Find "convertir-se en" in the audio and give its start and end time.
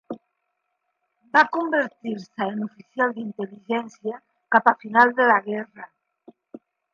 1.57-2.63